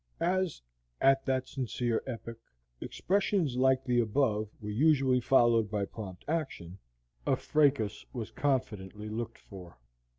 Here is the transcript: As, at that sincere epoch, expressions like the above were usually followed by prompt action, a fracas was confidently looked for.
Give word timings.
As, 0.19 0.63
at 0.99 1.23
that 1.27 1.47
sincere 1.47 2.01
epoch, 2.07 2.39
expressions 2.81 3.55
like 3.55 3.83
the 3.83 3.99
above 3.99 4.49
were 4.59 4.71
usually 4.71 5.21
followed 5.21 5.69
by 5.69 5.85
prompt 5.85 6.25
action, 6.27 6.79
a 7.27 7.35
fracas 7.35 8.03
was 8.11 8.31
confidently 8.31 9.09
looked 9.09 9.37
for. 9.37 9.77